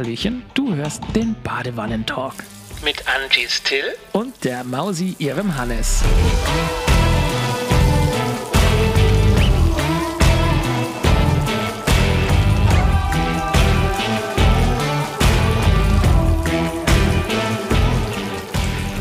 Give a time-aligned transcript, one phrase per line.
[0.00, 2.32] Hallöchen, du hörst den Badewannentalk
[2.82, 6.02] Mit Angie Still und der Mausi ihrem Hannes.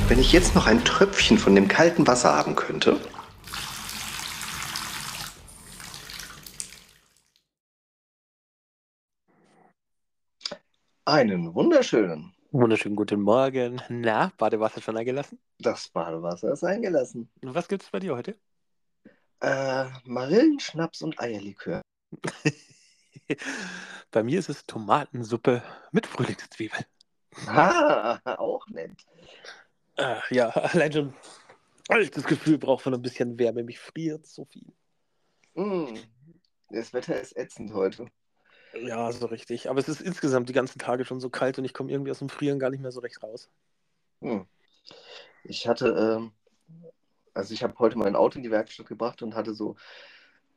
[0.10, 2.98] Wenn ich jetzt noch ein Tröpfchen von dem kalten Wasser haben könnte.
[11.10, 12.36] Einen wunderschönen.
[12.52, 13.82] Wunderschönen guten Morgen.
[13.90, 15.40] Na, Badewasser schon eingelassen?
[15.58, 17.32] Das Badewasser ist eingelassen.
[17.42, 18.38] Und was gibt's bei dir heute?
[19.42, 21.82] Äh, Marillenschnaps und Eierlikör.
[24.12, 26.86] bei mir ist es Tomatensuppe mit Frühlingszwiebel.
[27.48, 28.92] Ah, auch nett.
[29.96, 31.14] Äh, ja, allein schon,
[31.88, 33.64] weil ich das Gefühl brauche von ein bisschen Wärme.
[33.64, 34.72] Mich friert so viel.
[35.56, 35.98] Mm,
[36.70, 38.06] das Wetter ist ätzend heute.
[38.74, 39.70] Ja, so richtig.
[39.70, 42.20] Aber es ist insgesamt die ganzen Tage schon so kalt und ich komme irgendwie aus
[42.20, 43.50] dem Frieren gar nicht mehr so recht raus.
[44.22, 44.46] Hm.
[45.44, 46.32] Ich hatte, ähm,
[47.34, 49.76] also ich habe heute mein Auto in die Werkstatt gebracht und hatte so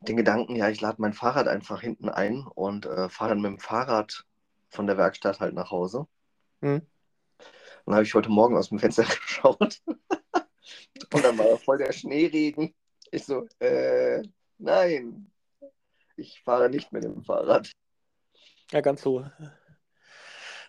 [0.01, 3.51] den Gedanken, ja, ich lade mein Fahrrad einfach hinten ein und äh, fahre dann mit
[3.51, 4.25] dem Fahrrad
[4.69, 6.07] von der Werkstatt halt nach Hause.
[6.61, 6.81] Hm.
[7.85, 9.81] Dann habe ich heute Morgen aus dem Fenster geschaut
[11.13, 12.73] und dann war voll der Schneeregen.
[13.11, 14.23] Ich so, äh,
[14.57, 15.31] nein,
[16.17, 17.71] ich fahre nicht mit dem Fahrrad.
[18.71, 19.25] Ja, ganz so.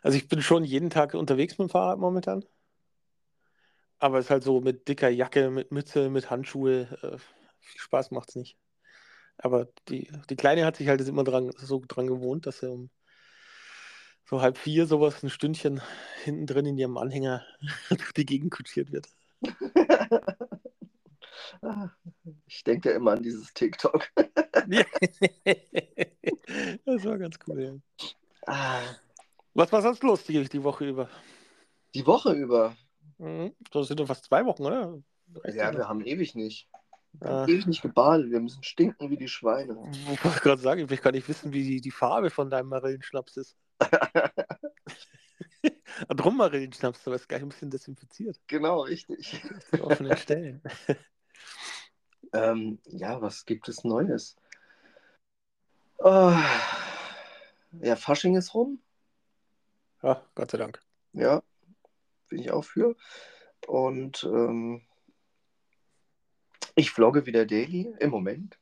[0.02, 2.44] Also ich bin schon jeden Tag unterwegs mit dem Fahrrad momentan.
[3.98, 6.82] Aber es ist halt so mit dicker Jacke, mit Mütze, mit Handschuhe.
[7.02, 7.18] Äh,
[7.60, 8.56] viel Spaß macht's nicht.
[9.38, 12.90] Aber die, die Kleine hat sich halt immer dran, so dran gewohnt, dass sie um
[14.24, 15.80] so halb vier sowas ein Stündchen
[16.24, 17.44] hinten drin in ihrem Anhänger
[17.90, 19.08] durch die Gegend kutschiert wird.
[22.46, 24.08] Ich denke immer an dieses TikTok.
[24.68, 24.84] Ja.
[26.86, 27.74] das war ganz cool, ja.
[28.46, 28.80] Ah,
[29.54, 31.08] Was war sonst los die, die Woche über?
[31.94, 32.76] Die Woche über.
[33.18, 33.54] Mhm.
[33.70, 34.98] Das sind doch fast zwei Wochen, oder?
[35.46, 36.68] Ja, wir haben ewig nicht.
[37.12, 37.48] Wir haben Ah.
[37.48, 38.30] ewig nicht gebadet.
[38.30, 39.76] Wir müssen stinken wie die Schweine.
[40.12, 42.68] Ich wollte gerade sagen, ich will gar nicht wissen, wie die, die Farbe von deinem
[42.68, 43.56] Marillenschnaps ist.
[46.08, 48.40] Drum Marillenschnaps, aber ist gleich ein bisschen desinfiziert.
[48.48, 49.40] Genau, richtig.
[49.72, 50.62] Auf offenen Stellen.
[52.34, 54.36] Ähm, ja, was gibt es Neues?
[56.00, 56.36] Ah,
[57.80, 58.82] ja, Fasching ist rum.
[60.02, 60.80] Ja, Gott sei Dank.
[61.12, 61.42] Ja,
[62.28, 62.96] bin ich auch für.
[63.68, 64.82] Und ähm,
[66.74, 68.58] ich vlogge wieder daily im Moment.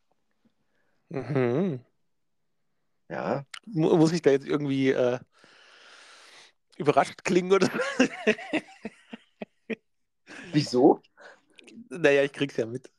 [1.08, 1.80] Mhm.
[3.08, 5.18] Ja, Mu- Muss ich da jetzt irgendwie äh,
[6.76, 7.70] überrascht klingen oder?
[10.52, 11.00] wieso?
[11.88, 12.90] naja, ich krieg's ja mit.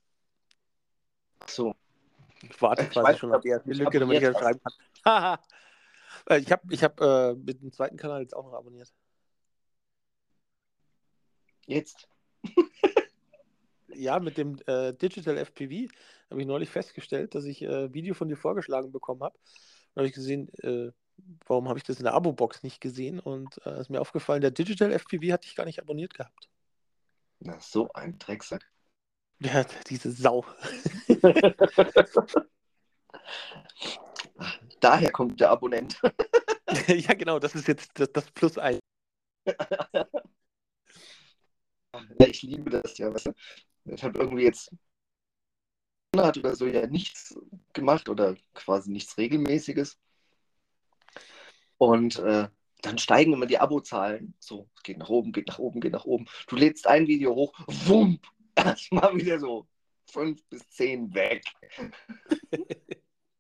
[1.47, 1.75] So.
[2.41, 4.59] Ich warte Ich quasi weiß, schon auf die erste Lücke, damit ich das schreiben
[5.03, 5.37] kann.
[6.37, 8.93] Ich habe ich hab, äh, mit dem zweiten Kanal jetzt auch noch abonniert.
[11.65, 12.07] Jetzt.
[13.95, 15.91] Ja, mit dem äh, Digital FPV
[16.29, 19.37] habe ich neulich festgestellt, dass ich äh, Video von dir vorgeschlagen bekommen habe.
[19.93, 20.91] Dann habe ich gesehen, äh,
[21.45, 23.19] warum habe ich das in der Abo-Box nicht gesehen?
[23.19, 26.49] Und äh, ist mir aufgefallen, der Digital FPV hatte ich gar nicht abonniert gehabt.
[27.39, 28.72] Na, so ein Drecksack.
[29.43, 30.45] Ja, diese Sau.
[34.79, 36.01] Daher kommt der Abonnent.
[36.87, 38.79] ja, genau, das ist jetzt das, das Plus 1.
[39.45, 40.07] Ja,
[42.19, 43.13] ich liebe das ja.
[43.13, 43.33] Weißt du?
[43.85, 44.71] Ich habe irgendwie jetzt
[46.15, 47.35] hat oder so ja nichts
[47.73, 49.97] gemacht oder quasi nichts Regelmäßiges.
[51.77, 52.47] Und äh,
[52.81, 54.35] dann steigen immer die Abozahlen.
[54.39, 56.25] So, es geht nach oben, geht nach oben, geht nach oben.
[56.47, 59.67] Du lädst ein Video hoch, wump, erstmal wieder so
[60.09, 61.43] fünf bis zehn weg.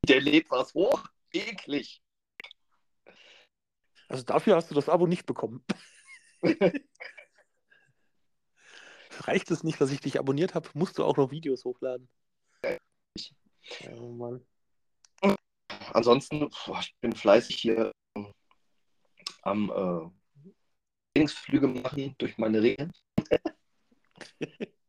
[0.07, 2.01] Der lädt was hoch, eklig.
[4.07, 5.65] Also dafür hast du das Abo nicht bekommen.
[9.19, 12.09] Reicht es nicht, dass ich dich abonniert habe, musst du auch noch Videos hochladen.
[13.97, 14.45] Oh Mann.
[15.93, 18.33] Ansonsten, boah, ich bin fleißig hier ähm,
[19.43, 20.09] am äh,
[21.13, 22.91] Trainingsflüge machen durch meine Regeln.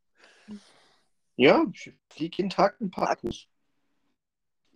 [1.36, 3.48] ja, ich fliege jeden Tag ein paar Akkus.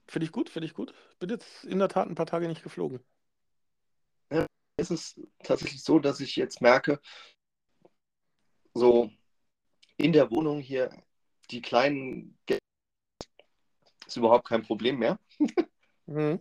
[0.07, 0.95] Finde ich gut, finde ich gut.
[1.19, 3.01] Bin jetzt in der Tat ein paar Tage nicht geflogen.
[4.79, 7.01] Es ist tatsächlich so, dass ich jetzt merke,
[8.75, 9.11] so
[9.97, 10.91] in der Wohnung hier,
[11.51, 12.39] die kleinen
[14.07, 15.19] ist überhaupt kein Problem mehr.
[16.07, 16.41] Mhm.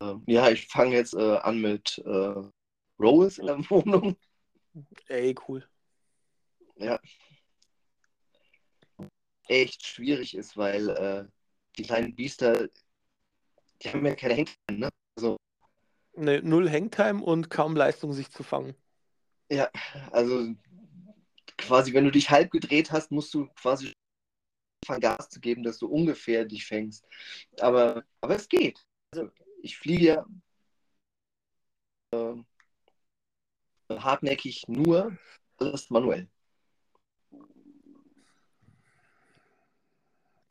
[0.00, 2.34] Ähm, ja, ich fange jetzt äh, an mit äh,
[2.98, 4.16] Rolls in der Wohnung.
[5.08, 5.68] Ey, cool.
[6.76, 6.98] Ja.
[9.48, 11.24] Echt schwierig ist, weil äh,
[11.76, 12.68] die kleinen Biester,
[13.82, 14.88] die haben ja keine Henkel, ne?
[15.16, 15.36] Also
[16.16, 18.74] Ne, null Hangtime und kaum Leistung, sich zu fangen.
[19.50, 19.70] Ja,
[20.10, 20.54] also
[21.56, 23.92] quasi, wenn du dich halb gedreht hast, musst du quasi
[24.84, 27.04] anfangen, Gas zu geben, dass du ungefähr dich fängst.
[27.60, 28.84] Aber, aber es geht.
[29.12, 29.30] Also
[29.62, 30.26] ich fliege ja
[32.12, 32.34] äh,
[33.90, 35.16] hartnäckig nur
[35.58, 36.28] alles manuell.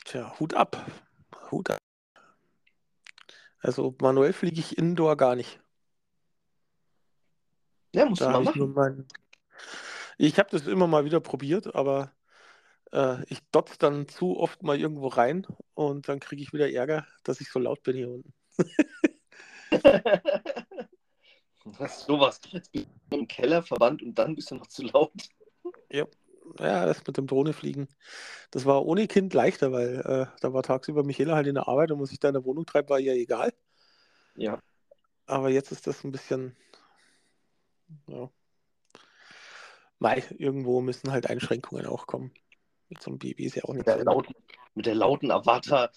[0.07, 0.89] Tja, Hut ab.
[1.51, 1.77] Hut ab.
[3.59, 5.59] Also manuell fliege ich indoor gar nicht.
[7.93, 9.05] Ja, musst Da du mal habe ich nur machen.
[9.05, 9.07] mein.
[10.17, 12.13] Ich habe das immer mal wieder probiert, aber
[12.93, 17.05] äh, ich dotz dann zu oft mal irgendwo rein und dann kriege ich wieder Ärger,
[17.25, 18.33] dass ich so laut bin hier unten.
[21.65, 22.39] Was, sowas.
[22.51, 25.11] Jetzt bist du im Keller verbannt und dann bist du noch zu laut.
[25.91, 26.05] Ja,
[26.55, 27.87] das mit dem Drohnefliegen.
[28.51, 31.91] Das war ohne Kind leichter, weil äh, da war tagsüber Michaela halt in der Arbeit
[31.91, 33.53] und was ich da in der Wohnung treibe, war ja egal.
[34.35, 34.61] Ja.
[35.25, 36.55] Aber jetzt ist das ein bisschen.
[38.07, 38.29] Ja.
[39.99, 42.31] Mei, irgendwo müssen halt Einschränkungen auch kommen.
[42.89, 44.33] Mit so einem Baby ist ja auch Mit nicht der lauten,
[44.75, 45.91] mit der lauten Avatar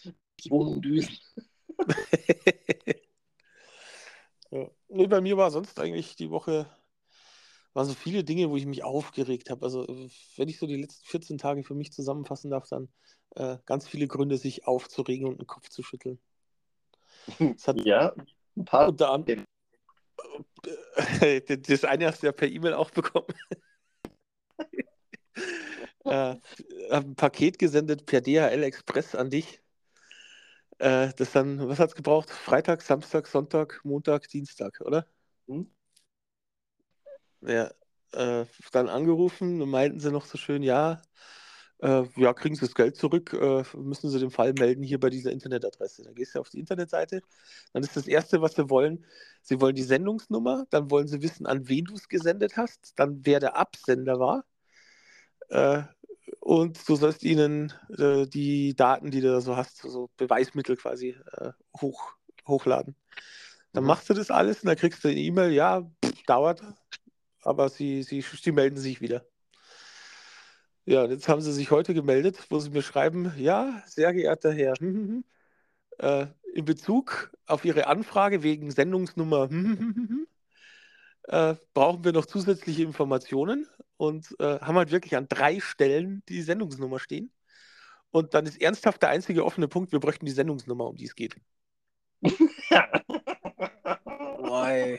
[0.48, 1.16] Wohnung düsen.
[4.50, 4.68] Ja.
[4.88, 6.66] Nee, bei mir war sonst eigentlich die Woche,
[7.72, 9.64] waren so viele Dinge, wo ich mich aufgeregt habe.
[9.64, 12.88] Also, äh, wenn ich so die letzten 14 Tage für mich zusammenfassen darf, dann
[13.36, 16.18] äh, ganz viele Gründe, sich aufzuregen und den Kopf zu schütteln.
[17.84, 18.14] Ja,
[18.56, 18.88] ein paar.
[18.88, 19.44] unter anderem.
[21.68, 23.28] Das eine hast du ja per E-Mail auch bekommen.
[26.04, 26.34] äh,
[26.90, 29.60] hab ein Paket gesendet per DHL Express an dich.
[30.78, 32.30] Äh, das dann, was hat es gebraucht?
[32.30, 35.06] Freitag, Samstag, Sonntag, Montag, Dienstag, oder?
[35.46, 35.70] Hm?
[37.42, 37.70] Ja,
[38.12, 41.02] äh, dann angerufen und meinten sie noch so schön, ja,
[41.80, 45.10] äh, ja, kriegen Sie das Geld zurück, äh, müssen Sie den Fall melden hier bei
[45.10, 46.02] dieser Internetadresse.
[46.04, 47.22] Dann gehst du auf die Internetseite,
[47.72, 49.06] dann ist das Erste, was sie wollen,
[49.42, 53.20] sie wollen die Sendungsnummer, dann wollen sie wissen, an wen du es gesendet hast, dann
[53.24, 54.44] wer der Absender war
[55.48, 55.82] äh,
[56.40, 61.16] und du sollst ihnen äh, die Daten, die du da so hast, so Beweismittel quasi
[61.38, 62.12] äh, hoch,
[62.46, 62.96] hochladen.
[63.72, 63.86] Dann Mhm.
[63.86, 66.62] machst du das alles und dann kriegst du eine E-Mail, ja, pff, dauert,
[67.42, 69.24] aber sie, sie, sie melden sich wieder.
[70.84, 74.52] Ja, und jetzt haben sie sich heute gemeldet, wo sie mir schreiben, ja, sehr geehrter
[74.52, 75.24] Herr, hm, hm, hm,
[75.98, 80.26] äh, in Bezug auf Ihre Anfrage wegen Sendungsnummer hm,
[81.24, 83.66] äh, brauchen wir noch zusätzliche Informationen
[83.96, 87.32] und äh, haben halt wirklich an drei Stellen die Sendungsnummer stehen.
[88.10, 91.14] Und dann ist ernsthaft der einzige offene Punkt, wir bräuchten die Sendungsnummer, um die es
[91.14, 91.36] geht.
[94.04, 94.98] Boah,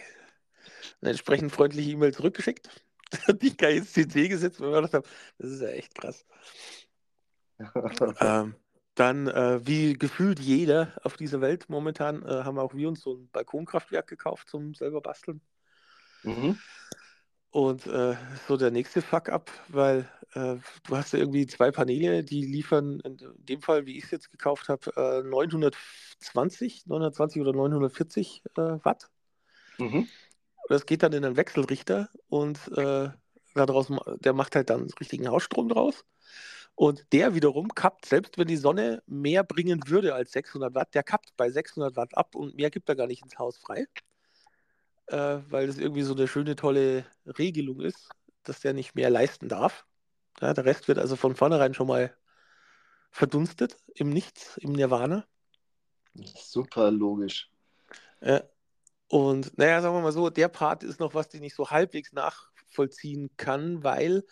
[1.01, 2.69] Eine entsprechend freundliche E-Mail zurückgeschickt.
[3.41, 5.05] Die kann ins CC gesetzt, weil wir gedacht haben,
[5.37, 6.25] das ist ja echt krass.
[8.19, 8.55] Ähm,
[8.95, 13.15] dann, äh, wie gefühlt jeder auf dieser Welt momentan, äh, haben auch wir uns so
[13.15, 15.41] ein Balkonkraftwerk gekauft zum selber basteln.
[16.23, 16.57] mhm.
[17.51, 18.15] Und äh,
[18.47, 23.17] so der nächste Fuck-up, weil äh, du hast ja irgendwie zwei Paneele, die liefern, in
[23.35, 29.09] dem Fall, wie ich es jetzt gekauft habe, äh, 920, 920 oder 940 äh, Watt.
[29.77, 30.07] Mhm.
[30.69, 33.09] Das geht dann in einen Wechselrichter und äh,
[33.55, 33.87] daraus,
[34.19, 36.05] der macht halt dann richtigen Hausstrom draus.
[36.75, 41.03] Und der wiederum kappt, selbst wenn die Sonne mehr bringen würde als 600 Watt, der
[41.03, 43.87] kappt bei 600 Watt ab und mehr gibt er gar nicht ins Haus frei.
[45.07, 48.09] Äh, weil das irgendwie so eine schöne, tolle Regelung ist,
[48.43, 49.85] dass der nicht mehr leisten darf.
[50.39, 52.15] Ja, der Rest wird also von vornherein schon mal
[53.11, 55.25] verdunstet im Nichts, im Nirvana.
[56.15, 57.51] Super logisch.
[58.21, 58.41] Ja.
[59.11, 62.13] Und naja, sagen wir mal so, der Part ist noch was, den ich so halbwegs
[62.13, 64.23] nachvollziehen kann, weil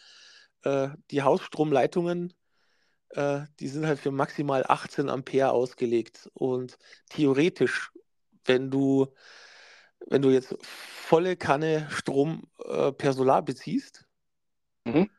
[0.63, 2.33] äh, die Hausstromleitungen,
[3.09, 6.29] äh, die sind halt für maximal 18 Ampere ausgelegt.
[6.33, 6.77] Und
[7.09, 7.91] theoretisch,
[8.45, 9.07] wenn du,
[10.07, 14.05] wenn du jetzt volle Kanne Strom äh, per Solar beziehst
[14.86, 15.09] Mhm.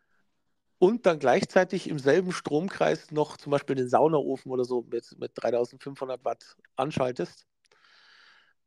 [0.78, 5.32] und dann gleichzeitig im selben Stromkreis noch zum Beispiel den Saunaofen oder so mit, mit
[5.34, 7.46] 3500 Watt anschaltest,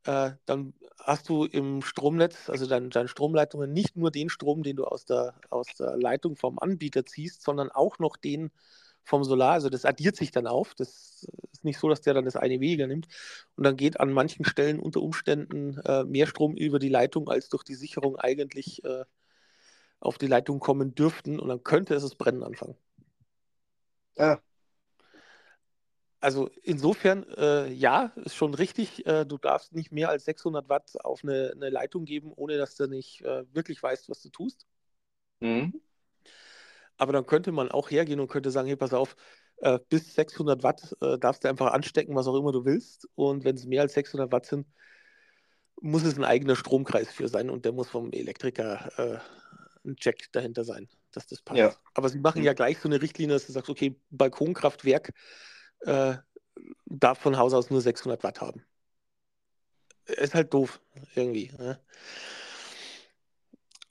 [0.06, 4.78] äh, dann hast du im Stromnetz, also dein, deine Stromleitungen, nicht nur den Strom, den
[4.78, 8.52] du aus der, aus der Leitung vom Anbieter ziehst, sondern auch noch den
[9.04, 9.54] vom Solar.
[9.54, 10.76] Also das addiert sich dann auf.
[10.76, 13.08] Das ist nicht so, dass der dann das eine weniger nimmt.
[13.56, 17.50] Und dann geht an manchen Stellen unter Umständen äh, mehr Strom über die Leitung, als
[17.50, 19.04] durch die Sicherung eigentlich äh,
[20.00, 21.40] auf die Leitung kommen dürften.
[21.40, 22.78] Und dann könnte es das Brennen anfangen.
[24.18, 24.40] Ah,
[26.24, 29.06] Also insofern, äh, ja, ist schon richtig.
[29.06, 32.78] Äh, du darfst nicht mehr als 600 Watt auf eine, eine Leitung geben, ohne dass
[32.78, 34.66] du nicht äh, wirklich weißt, was du tust.
[35.42, 35.82] mhm.
[36.96, 39.18] Aber dann könnte man auch hergehen und könnte sagen, hey, pass auf,
[39.58, 43.10] äh, bis 600 Watt äh, darfst du einfach anstecken, was auch immer du willst.
[43.16, 44.66] Und wenn es mehr als 600 Watt sind,
[45.82, 49.20] muss es ein eigener Stromkreis für sein und der muss vom Elektriker äh,
[49.86, 51.60] ein Check dahinter sein, dass das passt.
[51.60, 51.76] Ja.
[51.96, 55.12] Aber sie machen ja gleich so eine Richtlinie, dass du sagst, okay, Balkonkraftwerk
[55.86, 56.16] äh,
[56.86, 58.64] darf von Haus aus nur 600 Watt haben.
[60.06, 60.82] Ist halt doof,
[61.16, 61.52] irgendwie.
[61.58, 61.80] Ne?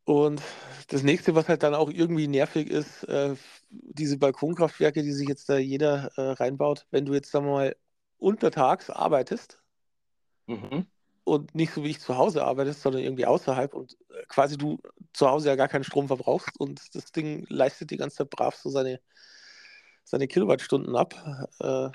[0.04, 0.42] Und
[0.88, 3.36] das nächste, was halt dann auch irgendwie nervig ist, äh,
[3.70, 7.76] diese Balkonkraftwerke, die sich jetzt da jeder äh, reinbaut, wenn du jetzt sagen wir mal
[8.18, 9.62] untertags arbeitest
[10.46, 10.86] Mhm.
[11.24, 14.80] und nicht so wie ich zu Hause arbeitest, sondern irgendwie außerhalb und äh, quasi du
[15.12, 18.56] zu Hause ja gar keinen Strom verbrauchst und das Ding leistet die ganze Zeit brav
[18.56, 19.00] so seine,
[20.04, 21.14] seine Kilowattstunden ab.
[21.60, 21.90] Äh,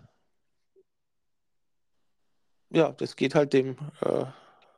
[2.70, 4.26] ja, das geht halt dem äh,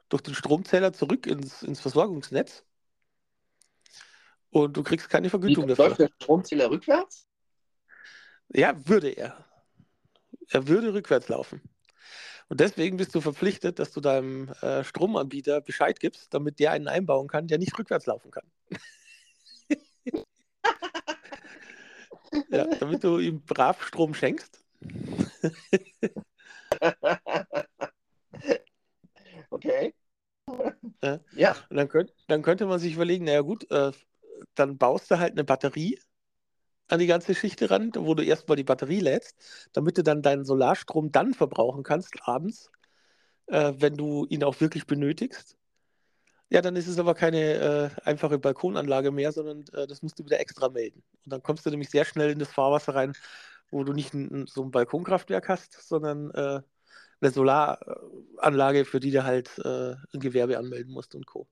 [0.10, 2.64] durch den Stromzähler zurück ins, ins Versorgungsnetz
[4.52, 5.86] und du kriegst keine Wie Vergütung dafür.
[5.86, 7.28] läuft der Stromzähler rückwärts?
[8.50, 9.46] Ja, würde er.
[10.50, 11.62] Er würde rückwärts laufen.
[12.48, 16.88] Und deswegen bist du verpflichtet, dass du deinem äh, Stromanbieter Bescheid gibst, damit der einen
[16.88, 18.46] einbauen kann, der nicht rückwärts laufen kann.
[22.50, 24.64] ja, damit du ihm brav Strom schenkst.
[29.50, 29.94] okay.
[31.04, 31.20] Ja.
[31.36, 31.56] Ja.
[31.70, 33.92] Und dann, könnt, dann könnte man sich überlegen, naja gut, äh,
[34.56, 36.00] dann baust du halt eine Batterie
[36.88, 39.36] an die ganze Geschichte ran, wo du erstmal die Batterie lädst,
[39.74, 42.72] damit du dann deinen Solarstrom dann verbrauchen kannst, abends,
[43.48, 45.59] äh, wenn du ihn auch wirklich benötigst.
[46.50, 50.26] Ja, dann ist es aber keine äh, einfache Balkonanlage mehr, sondern äh, das musst du
[50.26, 51.04] wieder extra melden.
[51.26, 53.14] Und dann kommst du nämlich sehr schnell in das Fahrwasser rein,
[53.72, 56.62] wo du nicht ein, so ein Balkonkraftwerk hast, sondern äh,
[57.22, 61.48] eine Solaranlage, für die du halt äh, ein Gewerbe anmelden musst und Co.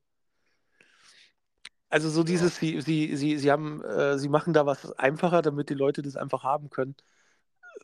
[1.89, 5.69] Also so dieses, sie, sie, sie, sie haben, äh, sie machen da was einfacher, damit
[5.69, 6.95] die Leute das einfach haben können.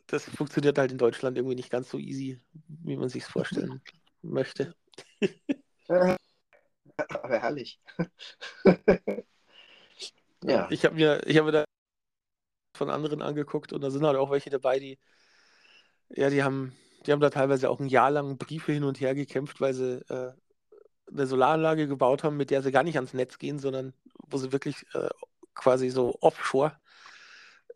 [0.08, 3.82] Das funktioniert halt in Deutschland irgendwie nicht ganz so easy, wie man sich vorstellen
[4.22, 4.74] möchte.
[7.22, 7.80] Aber herrlich.
[10.44, 10.68] ja.
[10.70, 11.64] Ich habe mir, ich habe mir da
[12.76, 14.98] von anderen angeguckt und da sind halt auch welche dabei, die,
[16.10, 16.74] ja, die haben,
[17.06, 20.00] die haben da teilweise auch ein Jahr lang Briefe hin und her gekämpft, weil sie
[20.08, 20.32] äh,
[21.10, 23.94] eine Solaranlage gebaut haben, mit der sie gar nicht ans Netz gehen, sondern
[24.26, 25.08] wo sie wirklich äh,
[25.54, 26.76] quasi so offshore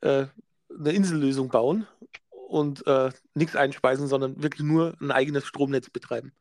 [0.00, 0.26] äh,
[0.70, 1.86] eine Insellösung bauen
[2.30, 6.32] und äh, nichts einspeisen, sondern wirklich nur ein eigenes Stromnetz betreiben.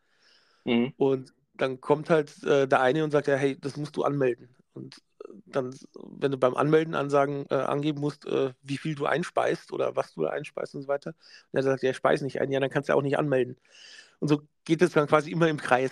[0.66, 0.94] Mhm.
[0.98, 4.56] Und dann kommt halt äh, der eine und sagt ja, hey, das musst du anmelden.
[4.74, 9.06] Und äh, dann, wenn du beim Anmelden ansagen, äh, angeben musst, äh, wie viel du
[9.06, 11.10] einspeist oder was du da einspeist und so weiter,
[11.52, 13.58] und er sagt, ja, ich speise nicht ein, ja, dann kannst du auch nicht anmelden.
[14.20, 15.92] Und so geht es dann quasi immer im Kreis.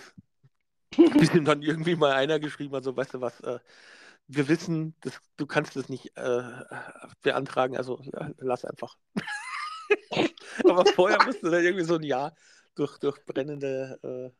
[1.18, 3.58] Bis ihm dann irgendwie mal einer geschrieben hat, so, weißt du was, äh,
[4.28, 6.42] wir wissen, das, du kannst das nicht äh,
[7.22, 8.96] beantragen, also ja, lass einfach.
[10.64, 12.34] Aber vorher musst du dann irgendwie so ein Jahr
[12.74, 14.32] durch, durch brennende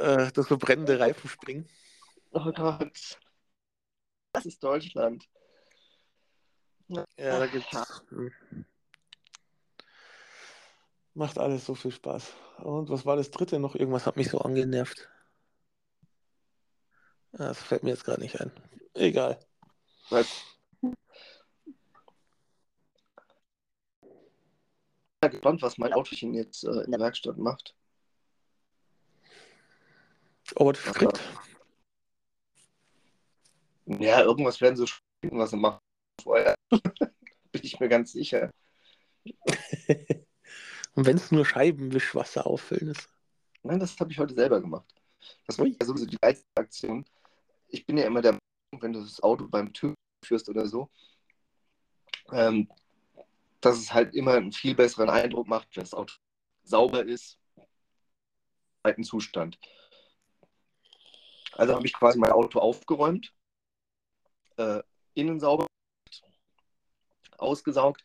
[0.00, 1.68] äh, durch so brennende Reifen springen.
[2.32, 3.18] Oh Gott.
[4.32, 5.26] Das ist Deutschland.
[6.88, 8.02] Ja, da gibt's.
[11.14, 12.32] Macht alles so viel Spaß.
[12.58, 13.74] Und was war das dritte noch?
[13.74, 15.08] Irgendwas hat mich so angenervt.
[17.32, 18.52] Ah, Das fällt mir jetzt gerade nicht ein.
[18.94, 19.38] Egal.
[20.10, 20.24] Weil-
[20.82, 20.90] Ich
[25.20, 27.74] bin gespannt, was mein Autochen jetzt äh, in der Werkstatt macht.
[30.54, 31.20] Oh, was kriegt?
[33.86, 35.80] Ja, irgendwas werden sie spielen, was sie machen
[36.22, 36.54] vorher.
[36.70, 38.50] Bin ich mir ganz sicher.
[40.94, 43.08] Und wenn es nur Scheibenwischwasser auffüllen ist.
[43.62, 44.86] Nein, das habe ich heute selber gemacht.
[45.46, 47.04] Das war ja sowieso die geilste Aktion.
[47.68, 50.88] Ich bin ja immer der Meinung, wenn du das Auto beim TÜV führst oder so,
[52.32, 52.68] ähm,
[53.60, 56.14] dass es halt immer einen viel besseren Eindruck macht, wenn das Auto
[56.62, 57.38] sauber ist,
[58.82, 59.58] alten Zustand.
[61.56, 63.32] Also habe ich quasi mein Auto aufgeräumt,
[64.56, 64.82] äh,
[65.14, 65.66] innen sauber,
[67.38, 68.04] ausgesaugt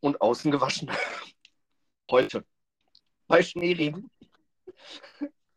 [0.00, 0.90] und außen gewaschen.
[2.10, 2.44] Heute.
[3.26, 4.10] Bei Schneeregen.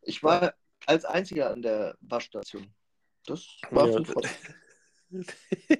[0.02, 0.54] Ich war
[0.86, 2.74] als einziger an der Waschstation.
[3.26, 4.14] Das war Ja, fünf.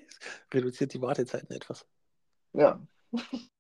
[0.54, 1.86] Reduziert die Wartezeiten etwas.
[2.52, 2.80] Ja.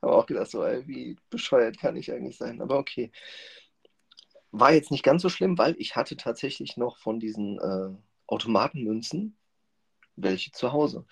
[0.00, 2.60] Aber auch gedacht, so, ey, wie bescheuert kann ich eigentlich sein?
[2.60, 3.12] Aber okay.
[4.52, 9.36] War jetzt nicht ganz so schlimm, weil ich hatte tatsächlich noch von diesen äh, Automatenmünzen
[10.22, 11.04] welche zu Hause.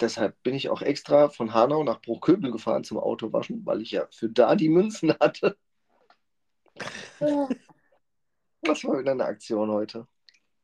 [0.00, 4.08] Deshalb bin ich auch extra von Hanau nach Bruchköbel gefahren zum Autowaschen, weil ich ja
[4.10, 5.56] für da die Münzen hatte.
[8.64, 10.06] Das war wieder eine Aktion heute.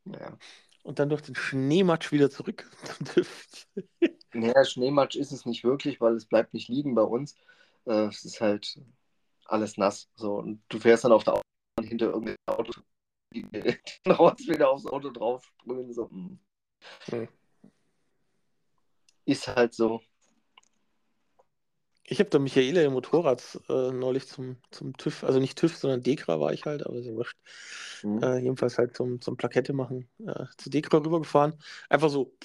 [0.05, 0.37] Ja.
[0.83, 2.69] Und dann durch den Schneematsch wieder zurück.
[4.31, 7.35] Naja, Schneematsch ist es nicht wirklich, weil es bleibt nicht liegen bei uns.
[7.85, 8.79] Äh, es ist halt
[9.51, 10.09] alles nass.
[10.15, 12.71] So, und du fährst dann auf der Autobahn hinter irgendeinem Auto,
[13.33, 13.45] die
[14.07, 15.93] Rotz wieder aufs Auto drauf sprühen.
[15.93, 16.09] So.
[16.09, 16.39] hm.
[17.09, 17.27] Hm.
[19.25, 20.01] Ist halt so.
[22.11, 26.01] Ich habe da Michaela im Motorrad äh, neulich zum, zum TÜV, also nicht TÜV, sondern
[26.01, 27.37] Dekra war ich halt, aber ja wurscht.
[28.01, 28.23] Hm.
[28.23, 31.53] Äh, jedenfalls halt zum, zum Plakette machen, äh, zu Dekra rübergefahren.
[31.87, 32.35] Einfach so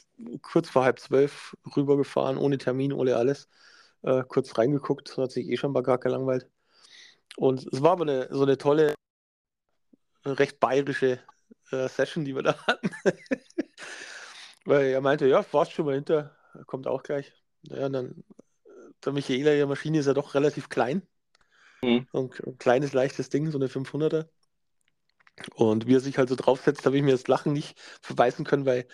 [0.42, 3.48] kurz vor halb zwölf rübergefahren, ohne Termin, ohne alles.
[4.02, 6.50] Äh, kurz reingeguckt, hat sich eh schon mal gar gelangweilt.
[7.36, 8.94] Und es war aber eine, so eine tolle,
[10.24, 11.20] recht bayerische
[11.70, 12.90] äh, Session, die wir da hatten.
[14.64, 16.36] Weil er meinte, ja, fahrst schon mal hinter,
[16.66, 17.32] kommt auch gleich.
[17.62, 18.24] Ja, und dann,
[19.04, 21.02] der Michaela, ihre Maschine ist ja doch relativ klein.
[21.82, 22.06] Mhm.
[22.12, 24.28] So ein, ein kleines, leichtes Ding, so eine 500er.
[25.54, 28.66] Und wie er sich halt so draufsetzt, habe ich mir das Lachen nicht verbeißen können,
[28.66, 28.86] weil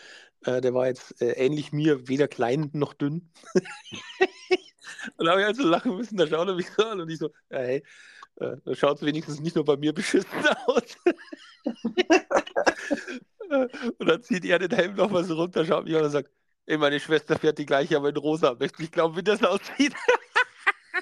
[0.44, 3.30] äh, der war jetzt äh, ähnlich mir, weder klein noch dünn.
[5.16, 7.10] und da habe ich halt so lachen müssen, da schaut er mich so an und
[7.10, 7.84] ich so, ja, hey,
[8.36, 10.30] äh, da schaut es wenigstens nicht nur bei mir beschissen
[10.66, 10.96] aus.
[13.50, 13.68] Äh,
[13.98, 16.30] und dann zieht er den Helm nochmal so runter, schaut mich an und sagt,
[16.66, 18.54] ey, meine Schwester fährt die gleiche, aber in rosa.
[18.58, 19.94] Möchte ich glauben, wie das aussieht.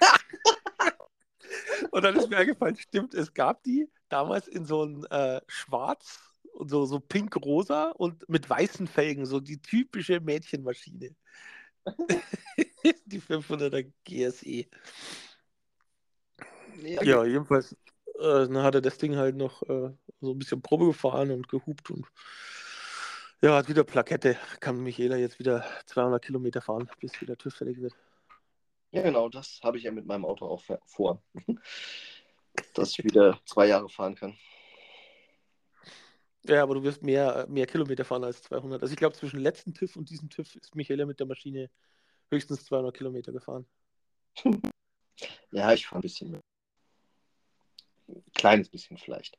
[1.91, 6.21] und dann ist mir eingefallen, stimmt, es gab die damals in so ein äh, Schwarz
[6.53, 11.15] und so, so pink-rosa und mit weißen Felgen, so die typische Mädchenmaschine.
[13.07, 14.67] die 500er GSE.
[16.83, 17.77] Ja, Ja, jedenfalls
[18.19, 21.49] äh, dann hat er das Ding halt noch äh, so ein bisschen Probe gefahren und
[21.49, 22.07] gehupt und
[23.41, 24.37] ja, hat wieder Plakette.
[24.59, 27.95] Kann Michaela jetzt wieder 200 Kilometer fahren, bis wieder TÜV fertig wird.
[28.91, 31.23] Ja, genau, das habe ich ja mit meinem Auto auch vor.
[32.75, 34.37] Dass ich wieder zwei Jahre fahren kann.
[36.47, 38.83] Ja, aber du wirst mehr, mehr Kilometer fahren als 200.
[38.83, 41.71] Also ich glaube, zwischen letzten TÜV und diesem TÜV ist Michaela mit der Maschine
[42.31, 43.67] höchstens 200 Kilometer gefahren.
[45.51, 46.41] Ja, ich fahre ein bisschen mehr.
[48.39, 49.37] Ein kleines bisschen vielleicht.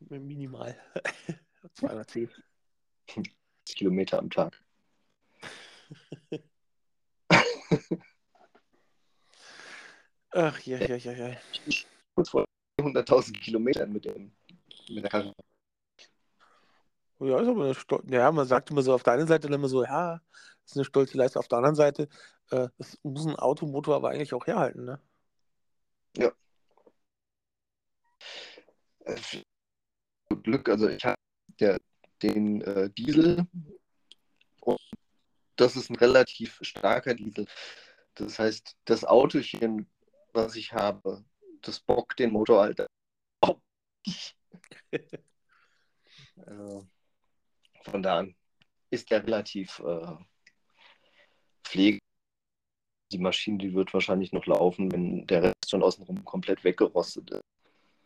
[0.00, 0.76] Minimal.
[1.74, 2.28] 210.
[3.06, 3.24] 10
[3.64, 4.60] Kilometer am Tag.
[10.30, 11.36] Ach ja, ja, ja, ja.
[12.16, 12.44] Kurz vor
[12.80, 14.32] 100.000 Kilometern mit, dem,
[14.88, 15.32] mit der Karre.
[17.20, 19.68] Ja, ist aber eine Stol ja, man sagt immer so auf der einen Seite immer
[19.68, 20.20] so, ja,
[20.64, 21.38] das ist eine stolze Leistung.
[21.40, 22.08] Auf der anderen Seite,
[22.50, 25.00] äh, das muss ein Automotor aber eigentlich auch herhalten, ne?
[26.18, 26.32] Äh,
[30.42, 31.16] Glück, also ich habe
[32.22, 33.46] den äh, Diesel
[34.60, 34.80] und
[35.56, 37.46] das ist ein relativ starker Diesel.
[38.14, 39.90] Das heißt, das Autochen,
[40.32, 41.24] was ich habe,
[41.62, 42.86] das bockt den Motor halt.
[43.42, 43.56] Oh.
[44.90, 46.80] äh,
[47.82, 48.34] von da an
[48.90, 50.16] ist der relativ äh,
[51.64, 51.98] pflege.
[53.12, 57.44] Die Maschine, die wird wahrscheinlich noch laufen, wenn der Rest schon außenrum komplett weggerostet ist.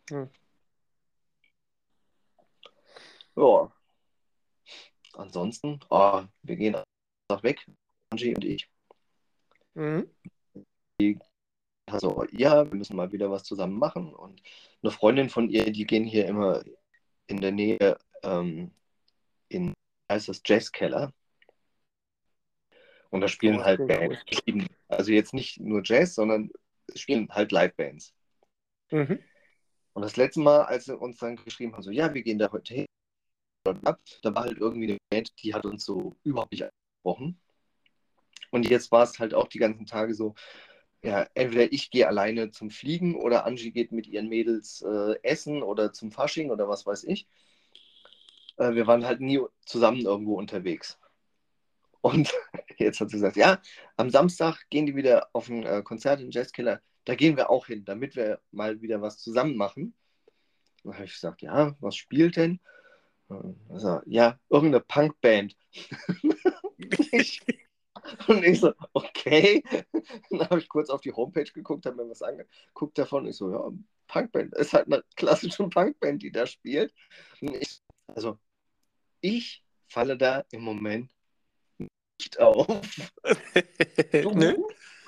[0.09, 0.29] Hm.
[3.35, 3.71] Ja.
[5.13, 7.65] Ansonsten, oh, wir gehen einfach weg,
[8.09, 8.69] Angie und ich.
[9.73, 10.09] Mhm.
[11.85, 14.13] Also, ja, wir müssen mal wieder was zusammen machen.
[14.13, 14.41] Und
[14.81, 16.63] eine Freundin von ihr, die gehen hier immer
[17.27, 18.71] in der Nähe ähm,
[19.49, 19.73] in,
[20.09, 21.13] heißt das Jazzkeller.
[23.09, 24.25] Und da spielen Oh, halt cool, Bands.
[24.87, 26.49] Also jetzt nicht nur Jazz, sondern
[26.95, 28.13] spielen halt Live-Bands.
[28.91, 29.19] Mhm.
[29.93, 32.51] Und das letzte Mal, als sie uns dann geschrieben haben, so, ja, wir gehen da
[32.51, 32.85] heute hin,
[33.63, 37.39] da war halt irgendwie eine Band, die hat uns so überhaupt nicht angesprochen.
[38.51, 40.35] Und jetzt war es halt auch die ganzen Tage so,
[41.03, 45.63] ja, entweder ich gehe alleine zum Fliegen oder Angie geht mit ihren Mädels äh, essen
[45.63, 47.27] oder zum Fasching oder was weiß ich.
[48.57, 50.99] Äh, wir waren halt nie zusammen irgendwo unterwegs.
[52.01, 52.31] Und
[52.77, 53.61] jetzt hat sie gesagt, ja,
[53.97, 56.81] am Samstag gehen die wieder auf ein äh, Konzert in Jazzkiller.
[57.05, 59.95] Da gehen wir auch hin, damit wir mal wieder was zusammen machen.
[60.83, 62.59] Dann habe ich gesagt, ja, was spielt denn?
[63.69, 65.55] Also, ja, irgendeine Punkband.
[67.11, 67.41] ich,
[68.27, 69.63] und ich so, okay.
[70.29, 73.27] Dann habe ich kurz auf die Homepage geguckt, habe mir was angeguckt davon.
[73.27, 73.71] Ich so, ja,
[74.07, 74.53] Punkband.
[74.53, 76.93] Das ist halt eine klassische Punkband, die da spielt.
[77.39, 78.37] Ich, also,
[79.21, 81.11] ich falle da im Moment
[81.77, 82.67] nicht auf.
[84.11, 84.31] Du?
[84.31, 84.55] Nö.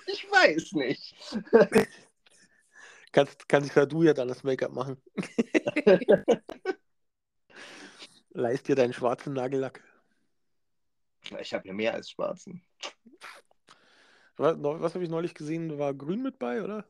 [0.08, 1.16] Ich weiß nicht.
[3.12, 5.02] Kannst, kannst ja du ja dann das Make-up machen.
[8.34, 9.84] Leist dir deinen schwarzen Nagellack.
[11.40, 12.62] Ich habe ja mehr als schwarzen.
[14.36, 15.78] Was, was habe ich neulich gesehen?
[15.78, 16.86] War grün mit bei, oder?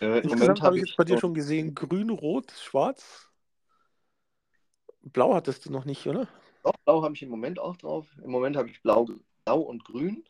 [0.00, 3.28] Äh, Insgesamt Moment habe ich jetzt bei dir schon gesehen, grün, rot, schwarz.
[5.02, 6.28] Blau hattest du noch nicht, oder?
[6.62, 8.06] Doch, blau habe ich im Moment auch drauf.
[8.22, 9.08] Im Moment habe ich blau,
[9.44, 10.24] blau und grün.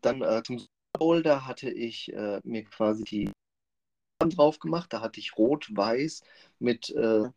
[0.00, 3.30] Dann äh, zum Super Bowl, da hatte ich äh, mir quasi die
[4.18, 4.92] drauf gemacht.
[4.92, 6.22] Da hatte ich rot-weiß
[6.58, 7.28] mit äh,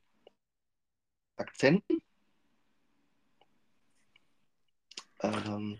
[1.39, 2.01] Akzenten.
[5.21, 5.79] Ähm,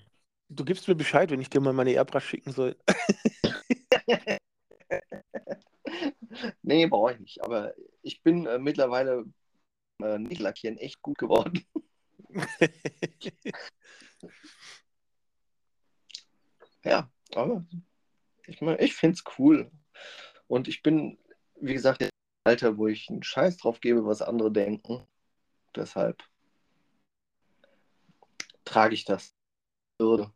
[0.51, 2.75] Du gibst mir Bescheid, wenn ich dir mal meine Airbrush schicken soll.
[6.63, 7.43] nee, brauche ich nicht.
[7.43, 9.25] Aber ich bin äh, mittlerweile
[10.01, 11.63] äh, nicht lackieren echt gut geworden.
[16.83, 17.65] ja, aber
[18.47, 19.71] ich, mein, ich finde es cool.
[20.47, 21.19] Und ich bin,
[21.61, 22.09] wie gesagt, im
[22.43, 25.05] Alter, wo ich einen Scheiß drauf gebe, was andere denken.
[25.79, 26.21] Deshalb
[28.65, 29.33] trage ich das.
[29.97, 30.31] Würde.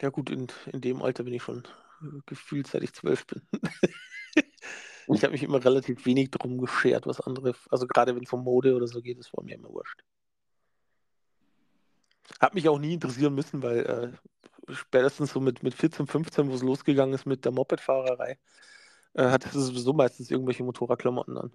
[0.00, 1.64] Ja gut, in, in dem Alter bin ich schon
[2.02, 3.42] äh, gefühlt, seit ich zwölf bin.
[4.34, 8.44] ich habe mich immer relativ wenig drum geschert, was andere, also gerade wenn es um
[8.44, 10.02] Mode oder so geht, ist vor mir immer wurscht.
[12.40, 13.78] Hat mich auch nie interessieren müssen, weil
[14.68, 18.38] äh, spätestens so mit, mit 14, 15, wo es losgegangen ist mit der Mopedfahrerei,
[19.14, 21.52] äh, hatte es sowieso meistens irgendwelche Motorradklamotten an.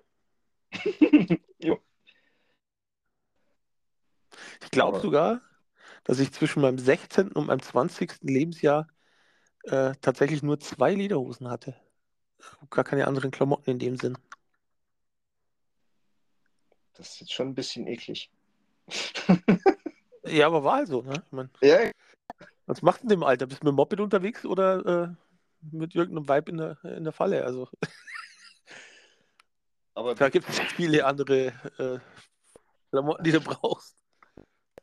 [1.60, 1.80] jo.
[4.62, 5.42] Ich glaube sogar,
[6.04, 7.32] dass ich zwischen meinem 16.
[7.32, 8.20] und meinem 20.
[8.22, 8.88] Lebensjahr
[9.64, 11.76] äh, tatsächlich nur zwei Lederhosen hatte.
[12.70, 14.18] Gar keine anderen Klamotten in dem Sinn.
[16.94, 18.32] Das ist jetzt schon ein bisschen eklig.
[20.24, 21.14] Ja, aber war halt so, ne?
[21.26, 21.92] Ich mein, ja,
[22.68, 23.48] was machst du in dem Alter?
[23.48, 25.16] Bist du mit dem Moped unterwegs oder äh,
[25.72, 27.44] mit irgendeinem Vibe in der, in der Falle?
[27.44, 27.68] Also
[29.94, 31.48] aber da gibt es viele andere
[31.78, 32.00] äh,
[32.92, 33.96] Klamotten, die du brauchst.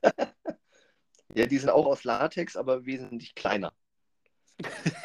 [1.35, 3.73] ja, die sind auch aus Latex, aber wesentlich kleiner.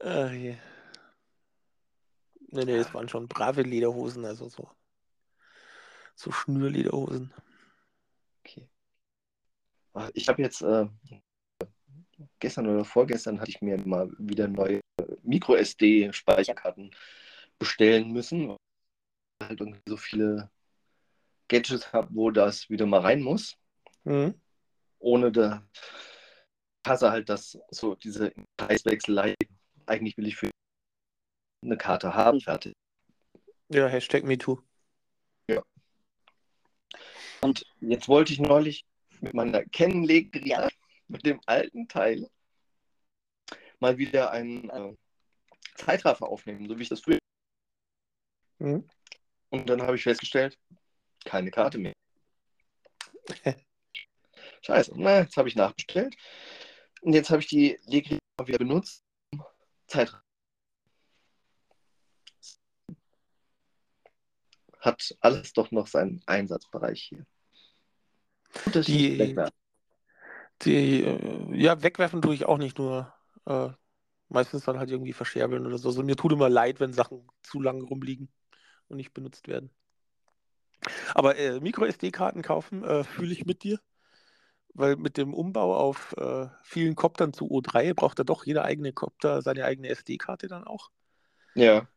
[0.00, 0.56] Ah, je.
[2.50, 4.68] Nee, nee, es waren schon brave Lederhosen, also so,
[6.16, 7.32] so Schnürlederhosen.
[8.44, 8.68] Okay.
[9.94, 10.86] Ah, Ich habe jetzt äh,
[12.38, 14.80] gestern oder vorgestern hatte ich mir mal wieder neue
[15.22, 16.90] Micro-SD-Speicherkarten
[17.58, 18.56] bestellen müssen, weil
[19.42, 20.50] halt irgendwie so viele
[21.48, 23.56] Gadgets habe, wo das wieder mal rein muss,
[24.04, 24.40] Mhm.
[24.98, 25.66] ohne da
[26.86, 29.34] hasse halt das so diese Preiswechselei.
[29.86, 30.50] Eigentlich will ich für
[31.62, 32.74] eine Karte haben, fertig.
[33.68, 34.62] Ja, Hashtag MeToo.
[37.40, 38.84] Und jetzt wollte ich neulich
[39.20, 40.68] mit meiner Kennenlegerin,
[41.08, 42.28] mit dem alten Teil,
[43.78, 44.96] mal wieder einen äh,
[45.76, 47.18] Zeitraffer aufnehmen, so wie ich das früher.
[48.58, 48.88] Mhm.
[49.50, 50.58] Und dann habe ich festgestellt,
[51.26, 51.92] keine Karte mehr.
[54.62, 56.16] Scheiße, na, jetzt habe ich nachbestellt.
[57.02, 59.02] Und jetzt habe ich die Legerin mal wieder benutzt.
[59.86, 60.22] Zeitraffer.
[64.80, 67.26] Hat alles doch noch seinen Einsatzbereich hier.
[68.66, 69.36] Die-.
[70.62, 73.12] Die, äh, ja, wegwerfen tue ich auch nicht nur.
[73.44, 73.70] Äh,
[74.28, 75.88] meistens dann halt irgendwie verscherbeln oder so.
[75.88, 78.28] Also mir tut immer leid, wenn Sachen zu lange rumliegen
[78.88, 79.70] und nicht benutzt werden.
[81.14, 83.80] Aber äh, Micro-SD-Karten kaufen äh, fühle ich mit dir.
[84.74, 88.92] Weil mit dem Umbau auf äh, vielen Koptern zu O3 braucht ja doch jeder eigene
[88.92, 90.90] Kopter seine eigene SD-Karte dann auch.
[91.54, 91.88] Ja.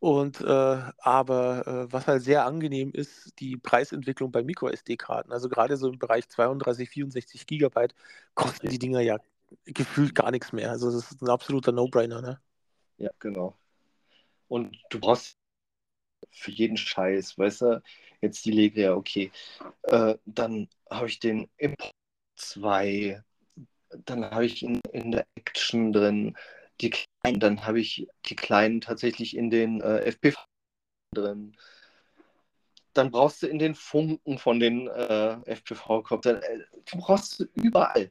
[0.00, 5.32] Und äh, aber äh, was halt sehr angenehm ist, die Preisentwicklung bei Micro-SD-Karten.
[5.32, 7.94] Also gerade so im Bereich 32, 64 Gigabyte
[8.34, 9.18] kosten die Dinger ja
[9.64, 10.70] gefühlt gar nichts mehr.
[10.70, 12.40] Also das ist ein absoluter No-Brainer, ne?
[12.98, 13.56] Ja, genau.
[14.48, 15.38] Und du brauchst
[16.30, 17.82] für jeden Scheiß, weißt du,
[18.24, 19.30] jetzt die Legria, okay.
[19.82, 21.94] Äh, dann habe ich den Import
[22.36, 23.22] 2,
[24.04, 26.36] dann habe ich ihn in der Action drin,
[26.80, 30.38] die kleinen, dann habe ich die kleinen tatsächlich in den äh, FPV
[31.12, 31.56] drin.
[32.92, 36.60] Dann brauchst du in den Funken von den äh, FPV-Koptern, äh,
[36.96, 38.10] brauchst du überall.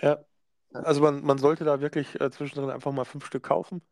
[0.00, 0.24] Ja.
[0.72, 3.82] Also man, man sollte da wirklich äh, zwischendrin einfach mal fünf Stück kaufen.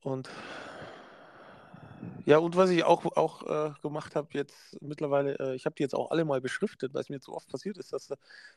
[0.00, 0.28] Und
[2.24, 5.82] ja, und was ich auch, auch äh, gemacht habe jetzt mittlerweile, äh, ich habe die
[5.84, 8.12] jetzt auch alle mal beschriftet, weil es mir zu oft passiert ist, dass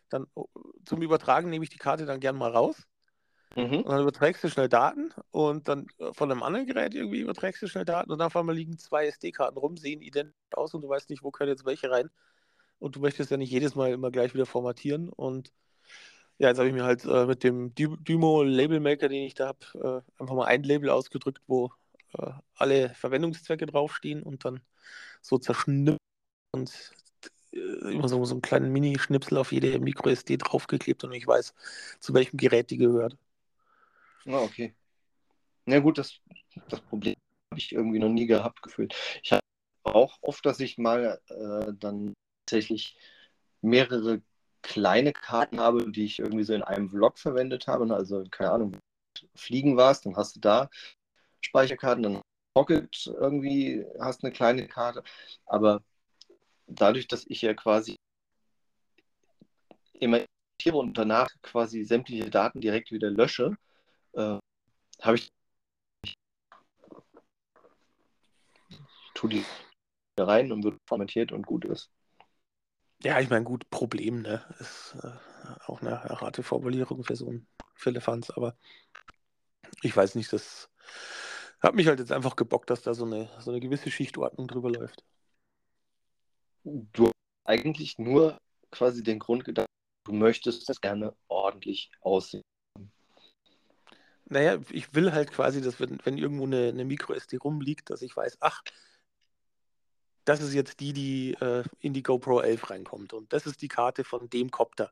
[0.10, 0.48] dann oh,
[0.86, 2.88] zum Übertragen nehme ich die Karte dann gern mal raus
[3.56, 3.84] Mhm.
[3.84, 7.62] und dann überträgst du schnell Daten und dann äh, von einem anderen Gerät irgendwie überträgst
[7.62, 10.82] du schnell Daten und dann auf einmal liegen zwei SD-Karten rum, sehen identisch aus und
[10.82, 12.10] du weißt nicht, wo können jetzt welche rein.
[12.80, 15.10] Und du möchtest ja nicht jedes Mal immer gleich wieder formatieren.
[15.10, 15.52] Und
[16.40, 19.34] ja, jetzt habe ich mir halt äh, mit dem Dy- Dymo Label Maker, den ich
[19.36, 21.72] da habe, äh, einfach mal ein Label ausgedrückt, wo
[22.17, 24.62] äh, alle Verwendungszwecke draufstehen und dann
[25.22, 26.00] so zerschnippt
[26.52, 26.93] und
[27.54, 31.54] äh, immer so, so einen kleinen Mini-Schnipsel auf jede Micro-SD draufgeklebt und ich weiß,
[32.00, 33.17] zu welchem Gerät die gehört.
[34.26, 34.76] Ah, okay.
[35.65, 36.19] Na gut, das,
[36.67, 37.15] das Problem
[37.52, 38.95] habe ich irgendwie noch nie gehabt gefühlt.
[39.24, 39.41] Ich habe
[39.84, 42.13] auch oft, dass ich mal äh, dann
[42.45, 42.98] tatsächlich
[43.62, 44.22] mehrere
[44.62, 47.93] kleine Karten habe, die ich irgendwie so in einem Vlog verwendet habe.
[47.93, 48.78] Also, keine Ahnung,
[49.36, 50.69] fliegen warst, dann hast du da
[51.41, 52.21] Speicherkarten, dann
[52.54, 55.04] Pocket irgendwie hast eine kleine Karte.
[55.45, 55.82] Aber
[56.67, 57.95] dadurch, dass ich ja quasi
[59.93, 60.25] immer
[60.58, 63.58] editiere und danach quasi sämtliche Daten direkt wieder lösche,
[64.13, 64.38] äh,
[65.02, 65.30] habe ich
[69.13, 69.45] tu die
[70.17, 71.89] rein und wird formatiert und gut ist.
[73.04, 74.43] Ja, ich meine, gut, Problem, ne?
[74.60, 75.12] Ist äh,
[75.67, 78.58] auch eine errate Formulierung für so ein Philippans, aber
[79.82, 80.69] ich weiß nicht, das
[81.62, 84.72] hat mich halt jetzt einfach gebockt, dass da so eine, so eine gewisse Schichtordnung drüber
[84.72, 85.04] läuft.
[86.63, 87.13] Du hast
[87.45, 88.38] eigentlich nur
[88.72, 89.67] quasi den Grund gedacht,
[90.06, 92.43] du möchtest das gerne ordentlich aussehen.
[94.26, 98.15] Naja, ich will halt quasi, dass wenn, wenn irgendwo eine, eine Micro-SD rumliegt, dass ich
[98.15, 98.62] weiß, ach,
[100.24, 103.13] das ist jetzt die, die äh, in die GoPro 11 reinkommt.
[103.13, 104.91] Und das ist die Karte von dem Copter.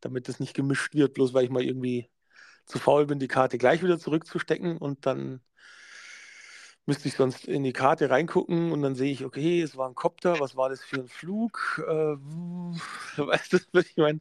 [0.00, 2.10] Damit das nicht gemischt wird, bloß weil ich mal irgendwie
[2.66, 5.40] zu faul bin, die Karte gleich wieder zurückzustecken und dann
[6.88, 9.94] müsste ich sonst in die Karte reingucken und dann sehe ich, okay, es war ein
[9.94, 11.84] Copter, was war das für ein Flug?
[11.86, 12.16] Äh,
[13.16, 14.20] weißt du, ich meine?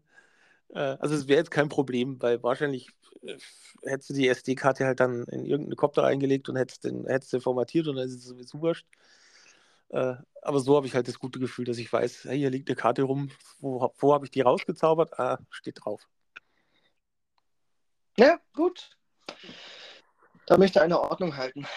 [0.70, 2.90] Äh, also es wäre jetzt kein Problem, weil wahrscheinlich
[3.22, 3.38] äh,
[3.84, 7.40] hättest du die SD-Karte halt dann in irgendeine Copter reingelegt und hättest, den, hättest du
[7.40, 8.86] formatiert und dann ist es sowieso wurscht.
[9.88, 12.68] Äh, aber so habe ich halt das gute Gefühl, dass ich weiß, hey, hier liegt
[12.68, 15.18] eine Karte rum, wo, wo habe ich die rausgezaubert?
[15.18, 16.06] Ah, steht drauf.
[18.18, 18.90] Ja, gut.
[20.48, 21.68] Da möchte eine Ordnung halten.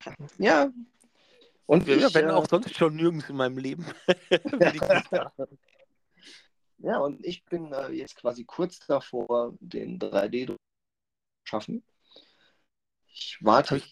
[0.38, 0.70] ja.
[1.64, 3.84] Und Ja, ich, wenn äh, auch sonst schon nirgends in meinem Leben.
[6.78, 11.82] Ja, und ich bin äh, jetzt quasi kurz davor, den 3D-Druck zu schaffen.
[13.06, 13.82] Ich warte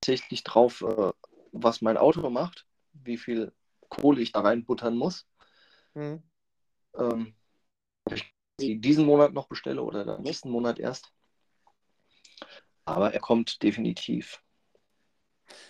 [0.00, 1.12] tatsächlich drauf, äh,
[1.52, 3.52] was mein Auto macht, wie viel
[3.88, 5.24] Kohle ich da reinbuttern muss.
[5.94, 6.20] Hm.
[6.94, 7.36] Ähm,
[8.04, 11.12] ob ich die diesen Monat noch bestelle oder dann nächsten Monat erst.
[12.86, 14.42] Aber er kommt definitiv.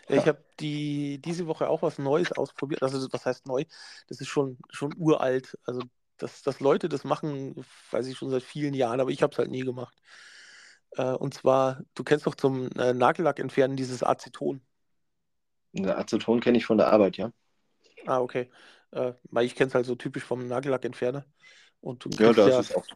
[0.09, 2.83] Ja, ich habe die, diese Woche auch was Neues ausprobiert.
[2.83, 3.65] Also, was heißt neu?
[4.09, 5.59] Das ist schon, schon uralt.
[5.65, 5.81] Also,
[6.19, 7.55] dass, dass Leute das machen,
[7.91, 9.97] weiß ich schon seit vielen Jahren, aber ich habe es halt nie gemacht.
[10.97, 14.63] Äh, und zwar, du kennst doch zum äh, Nagellack entfernen dieses Aceton.
[15.75, 17.31] Der Aceton kenne ich von der Arbeit, ja.
[18.07, 18.51] Ah, okay.
[18.93, 21.27] Äh, weil ich kenne es halt so typisch vom Nagellackentferner.
[21.81, 22.87] Und du Ja, kriegst das ja, auch.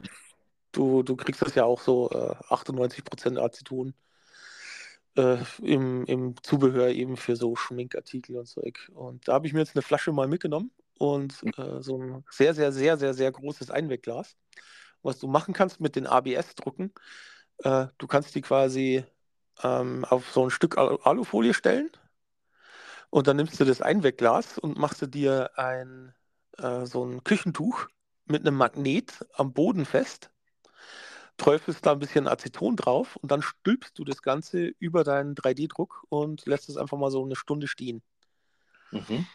[0.72, 3.94] du, du kriegst das ja auch so äh, 98% Aceton
[5.20, 8.90] äh, im, im Zubehör eben für so Schminkartikel und Zeug.
[8.94, 12.54] Und da habe ich mir jetzt eine Flasche mal mitgenommen und äh, so ein sehr,
[12.54, 14.36] sehr, sehr, sehr, sehr großes Einwegglas.
[15.02, 16.92] Was du machen kannst mit den ABS-Drucken,
[17.58, 19.04] äh, du kannst die quasi
[19.62, 21.90] ähm, auf so ein Stück Al- Alufolie stellen
[23.10, 26.14] und dann nimmst du das Einwegglas und machst du dir ein,
[26.58, 27.86] äh, so ein Küchentuch
[28.26, 30.30] mit einem Magnet am Boden fest,
[31.40, 36.04] träufelst da ein bisschen Aceton drauf und dann stülpst du das Ganze über deinen 3D-Druck
[36.10, 38.02] und lässt es einfach mal so eine Stunde stehen.
[38.90, 39.26] Mhm.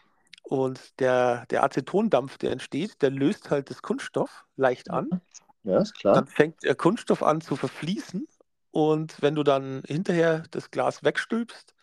[0.44, 5.22] Und der, der Acetondampf, der entsteht, der löst halt das Kunststoff leicht an.
[5.63, 6.13] Ja, ist klar.
[6.13, 8.28] Dann fängt der Kunststoff an zu verfließen.
[8.70, 11.74] Und wenn du dann hinterher das Glas wegstülpst,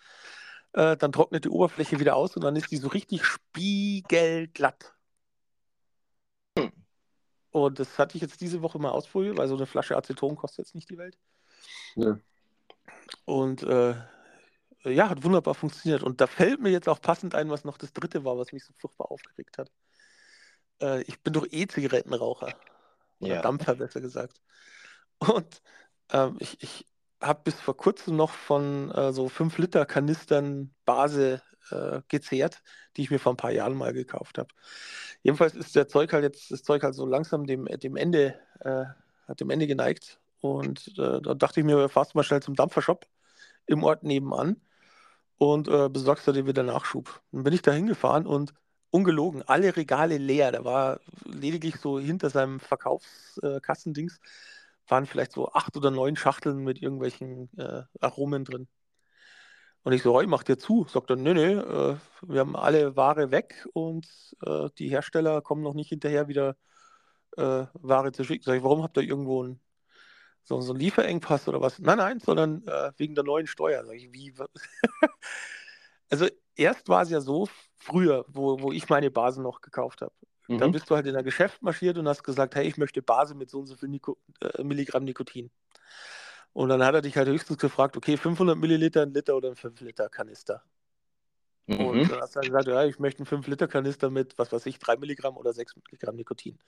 [0.75, 4.95] äh, dann trocknet die Oberfläche wieder aus und dann ist die so richtig spiegelglatt.
[7.53, 10.67] Und das hatte ich jetzt diese Woche mal ausprobiert, weil so eine Flasche Aceton kostet
[10.67, 11.19] jetzt nicht die Welt.
[11.97, 12.17] Nö.
[13.25, 13.95] Und äh,
[14.85, 16.03] ja, hat wunderbar funktioniert.
[16.03, 18.65] Und da fällt mir jetzt auch passend ein, was noch das dritte war, was mich
[18.65, 19.71] so furchtbar aufgeregt hat.
[20.81, 22.55] Äh, ich bin doch E-Zigarettenraucher.
[23.21, 23.43] Oder Ja.
[23.43, 24.41] Dampfer, besser gesagt.
[25.19, 25.63] Und
[26.11, 26.87] ähm, ich, ich
[27.21, 32.63] habe bis vor kurzem noch von äh, so 5 Liter Kanistern Base äh, gezehrt,
[32.97, 34.49] die ich mir vor ein paar Jahren mal gekauft habe.
[35.23, 38.85] Jedenfalls ist der Zeug halt jetzt, das Zeug halt so langsam dem, dem Ende, äh,
[39.29, 40.21] hat dem Ende geneigt.
[40.41, 43.07] Und äh, da dachte ich mir, fahrst du mal schnell zum Dampfershop
[43.67, 44.61] im Ort nebenan
[45.39, 47.21] und äh, besorgst dir wieder Nachschub.
[47.33, 48.55] Dann bin ich da hingefahren und
[48.91, 50.53] ungelogen, alle Regale leer.
[50.53, 54.21] Da war lediglich so hinter seinem Verkaufskassendings
[54.89, 58.69] waren vielleicht so acht oder neun Schachteln mit irgendwelchen äh, Aromen drin.
[59.85, 60.87] Und ich so, hey, mach dir zu.
[60.89, 64.07] Sagt er, nee, nee, äh, wir haben alle Ware weg und
[64.45, 66.57] äh, die Hersteller kommen noch nicht hinterher, wieder
[67.37, 68.45] äh, Ware zu schicken.
[68.45, 69.61] Sag ich, warum habt ihr irgendwo ein,
[70.45, 71.79] so, so einen Lieferengpass oder was?
[71.81, 73.85] Nein, nein, sondern äh, wegen der neuen Steuer.
[73.85, 74.33] Sag ich, wie?
[76.11, 80.13] also erst war es ja so, früher, wo, wo ich meine Basen noch gekauft habe.
[80.49, 80.73] Mhm.
[80.73, 83.51] bist du halt in ein Geschäft marschiert und hast gesagt, hey, ich möchte Base mit
[83.51, 85.51] so und so viel Niko äh, Milligramm Nikotin.
[86.55, 89.57] Und dann hat er dich halt höchstens gefragt, okay, 500 Milliliter, ein Liter oder ein
[89.57, 90.63] 5 Liter Kanister.
[91.75, 92.11] Und Mhm.
[92.11, 94.97] dann hast du dann gesagt, ja, ich möchte einen 5-Liter-Kanister mit, was weiß ich, 3
[94.97, 96.59] Milligramm oder 6 Milligramm Nikotin.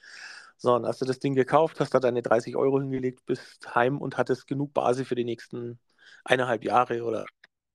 [0.57, 3.99] So, dann hast du das Ding gekauft, hast da deine 30 Euro hingelegt, bist heim
[4.01, 5.79] und hattest genug Basis für die nächsten
[6.25, 7.27] eineinhalb Jahre oder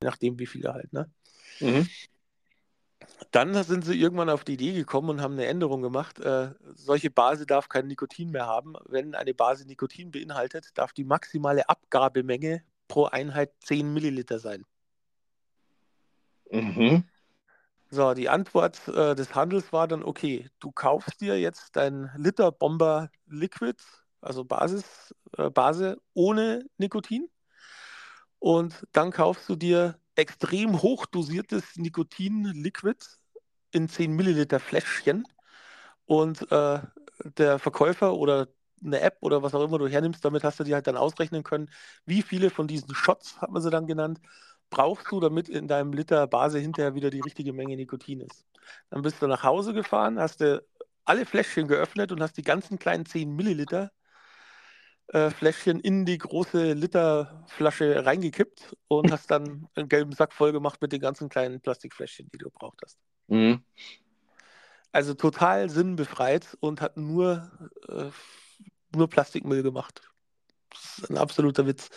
[0.01, 1.11] je nachdem, wie viele halt, ne?
[1.61, 1.89] Mhm.
[3.31, 6.19] Dann sind sie irgendwann auf die Idee gekommen und haben eine Änderung gemacht.
[6.19, 8.73] Äh, solche Base darf kein Nikotin mehr haben.
[8.85, 14.65] Wenn eine Base Nikotin beinhaltet, darf die maximale Abgabemenge pro Einheit 10 Milliliter sein.
[16.51, 17.03] Mhm.
[17.91, 22.51] So, die Antwort äh, des Handels war dann, okay, du kaufst dir jetzt dein Liter
[22.51, 23.81] Bomber Liquid,
[24.21, 27.29] also Basis, äh, Base ohne Nikotin.
[28.37, 33.05] Und dann kaufst du dir extrem hochdosiertes Nikotin-Liquid
[33.71, 35.25] in 10 Milliliter Fläschchen.
[36.05, 36.79] Und äh,
[37.37, 38.47] der Verkäufer oder
[38.83, 41.43] eine App oder was auch immer du hernimmst, damit hast du dir halt dann ausrechnen
[41.43, 41.69] können,
[42.05, 44.19] wie viele von diesen Shots, hat man sie dann genannt,
[44.69, 48.45] brauchst du, damit in deinem Liter Base hinterher wieder die richtige Menge Nikotin ist.
[48.89, 50.63] Dann bist du nach Hause gefahren, hast du
[51.05, 53.91] alle Fläschchen geöffnet und hast die ganzen kleinen 10 Milliliter
[55.11, 60.81] äh, Fläschchen in die große Literflasche reingekippt und hast dann einen gelben Sack voll gemacht
[60.81, 62.99] mit den ganzen kleinen Plastikfläschchen, die du gebraucht hast.
[63.27, 63.63] Mhm.
[64.91, 67.51] Also total sinnbefreit und hat nur,
[67.87, 68.09] äh,
[68.95, 70.01] nur Plastikmüll gemacht.
[70.69, 71.89] Das ist ein absoluter Witz.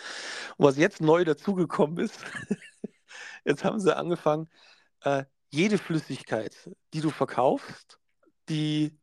[0.57, 2.19] Und was jetzt neu dazugekommen ist,
[3.45, 4.49] jetzt haben sie angefangen,
[5.01, 7.99] äh, jede Flüssigkeit, die du verkaufst,
[8.49, 8.97] die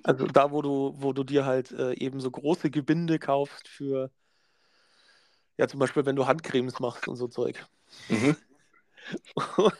[0.04, 4.10] Also da, wo du, wo du dir halt äh, eben so große Gebinde kaufst für,
[5.56, 7.66] ja zum Beispiel, wenn du Handcremes machst und so Zeug.
[8.08, 8.36] Mhm.
[9.56, 9.72] Und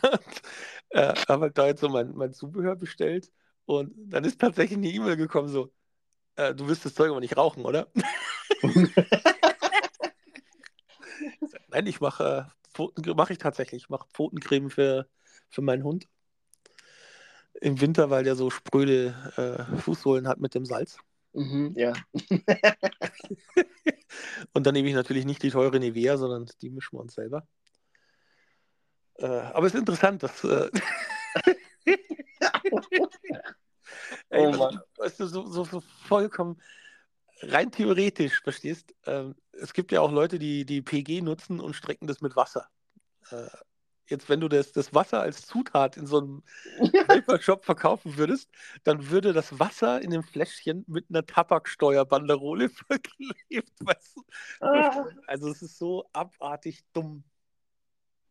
[0.91, 3.33] äh, habe halt da jetzt so mein, mein Zubehör bestellt
[3.65, 5.73] und dann ist tatsächlich eine E-Mail gekommen, so,
[6.37, 7.89] äh, du willst das Zeug aber nicht rauchen, oder?
[11.69, 13.85] Nein, ich mache äh, mache ich tatsächlich.
[13.85, 15.09] Ich mache Pfotencreme für,
[15.49, 16.07] für meinen Hund.
[17.61, 20.99] Im Winter, weil der so spröde äh, Fußsohlen hat mit dem Salz.
[21.33, 21.73] Mhm.
[21.77, 21.93] Ja.
[24.53, 27.47] Und dann nehme ich natürlich nicht die teure Nivea, sondern die mischen wir uns selber.
[29.19, 30.45] Äh, aber es ist interessant, dass.
[30.45, 30.71] Äh,
[34.29, 34.81] Ey, Oh was- Mann.
[34.97, 36.61] weißt du, so, so, so vollkommen
[37.43, 38.95] rein theoretisch, verstehst?
[39.05, 42.69] Ähm, es gibt ja auch Leute, die die PG nutzen und strecken das mit Wasser.
[43.31, 43.47] Äh,
[44.11, 46.43] jetzt, wenn du das, das Wasser als Zutat in so einem
[46.79, 48.51] Vapor-Shop verkaufen würdest,
[48.85, 53.73] dann würde das Wasser in dem Fläschchen mit einer Tabaksteuerbanderole verklebt.
[53.81, 54.23] Weißt du?
[54.61, 55.07] Ah.
[55.27, 57.25] Also es ist so abartig dumm.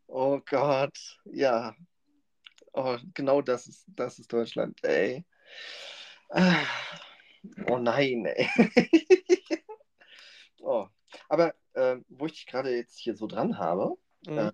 [0.08, 1.20] Oh Gott.
[1.26, 1.76] Ja.
[2.74, 5.26] Oh, genau das ist, das ist Deutschland, ey.
[6.30, 6.64] Ah.
[7.70, 8.50] Oh nein, ey.
[10.60, 10.88] oh.
[11.30, 13.96] Aber äh, wo ich dich gerade jetzt hier so dran habe
[14.28, 14.38] Mhm.
[14.38, 14.52] Äh,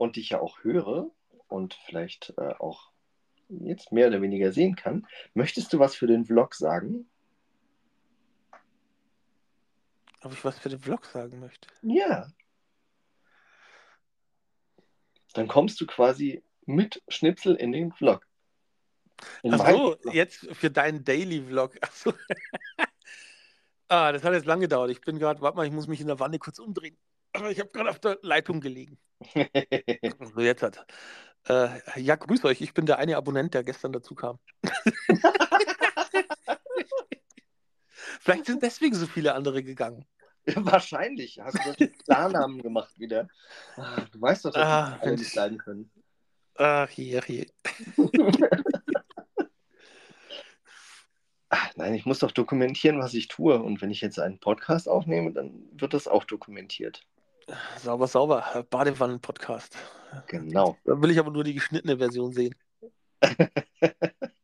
[0.00, 1.10] und dich ja auch höre
[1.48, 2.90] und vielleicht äh, auch
[3.48, 7.10] jetzt mehr oder weniger sehen kann, möchtest du was für den Vlog sagen?
[10.22, 11.68] Ob ich was für den Vlog sagen möchte?
[11.82, 12.32] Ja.
[15.34, 18.26] Dann kommst du quasi mit Schnipsel in den Vlog.
[19.42, 20.14] In Ach meinen so, Vlog.
[20.14, 21.78] jetzt für deinen Daily Vlog.
[23.92, 24.92] Ah, das hat jetzt lange gedauert.
[24.92, 26.96] Ich bin gerade, warte mal, ich muss mich in der Wanne kurz umdrehen.
[27.32, 28.98] Aber ich habe gerade auf der Leitung gelegen.
[30.34, 30.86] So, jetzt hat.
[31.48, 32.60] Äh, ja, grüß euch.
[32.60, 34.38] Ich bin der eine Abonnent, der gestern dazu kam.
[38.20, 40.06] Vielleicht sind deswegen so viele andere gegangen.
[40.54, 43.28] Wahrscheinlich hast du solche Klarnamen gemacht wieder.
[43.76, 45.90] Ah, Du weißt doch, dass Ah, wir alle nicht leiden können.
[46.56, 47.46] Ach, hier, hier.
[51.50, 53.60] Ah, Nein, ich muss doch dokumentieren, was ich tue.
[53.60, 57.02] Und wenn ich jetzt einen Podcast aufnehme, dann wird das auch dokumentiert.
[57.78, 58.66] Sauber, sauber.
[58.70, 59.76] Badewannen-Podcast.
[60.26, 60.76] Genau.
[60.84, 62.54] Da will ich aber nur die geschnittene Version sehen.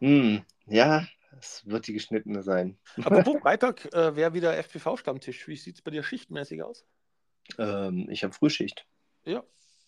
[0.00, 1.06] Hm, ja,
[1.38, 2.78] es wird die geschnittene sein.
[3.02, 5.46] Apropos Freitag äh, wäre wieder FPV-Stammtisch.
[5.48, 6.84] Wie sieht es bei dir schichtmäßig aus?
[7.58, 8.86] Ähm, ich habe Frühschicht.
[9.24, 9.42] Ja,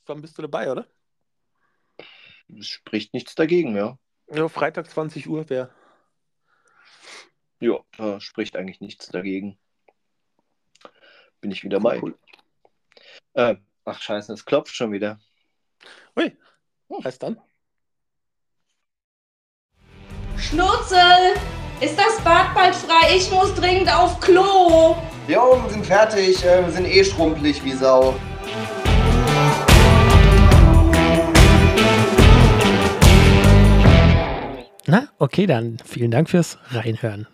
[0.06, 0.86] dann bist du dabei, oder?
[2.48, 3.98] Es spricht nichts dagegen, ja.
[4.28, 5.70] Ja, Freitag 20 Uhr wäre.
[7.60, 9.58] Ja, da spricht eigentlich nichts dagegen.
[11.40, 12.00] Bin ich wieder bei.
[12.00, 12.14] Cool.
[13.34, 15.18] Äh, ach scheiße, es klopft schon wieder.
[16.18, 16.36] Ui,
[16.88, 17.38] was dann?
[20.38, 21.34] Schnurzel,
[21.80, 23.16] ist das Bad bald frei?
[23.16, 24.96] Ich muss dringend auf Klo.
[25.28, 26.44] Jo, wir sind fertig.
[26.44, 28.14] äh, Wir sind eh schrumpelig wie Sau.
[34.86, 37.26] Na, okay, dann vielen Dank fürs Reinhören.